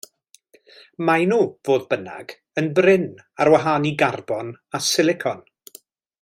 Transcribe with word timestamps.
Maen 1.09 1.29
nhw, 1.33 1.37
fodd 1.69 1.85
bynnag, 1.91 2.33
yn 2.63 2.71
brin, 2.81 3.05
ar 3.45 3.53
wahân 3.57 3.87
i 3.91 3.93
garbon 4.05 4.51
a 4.79 4.83
silicon. 4.89 5.47